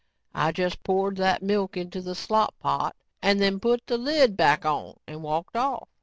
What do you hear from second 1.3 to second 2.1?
milk into